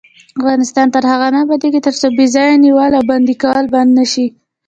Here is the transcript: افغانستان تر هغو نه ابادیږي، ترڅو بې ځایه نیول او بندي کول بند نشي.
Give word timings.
افغانستان 0.39 0.87
تر 0.95 1.03
هغو 1.11 1.27
نه 1.33 1.39
ابادیږي، 1.45 1.79
ترڅو 1.87 2.07
بې 2.17 2.25
ځایه 2.33 2.61
نیول 2.65 2.91
او 2.97 3.03
بندي 3.09 3.35
کول 3.43 3.65
بند 3.73 3.91
نشي. 3.99 4.27